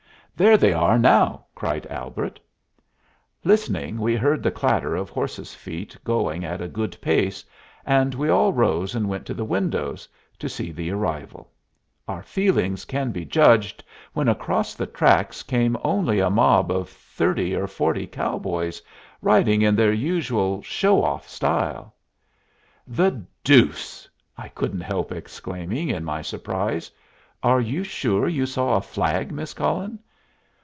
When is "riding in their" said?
19.21-19.93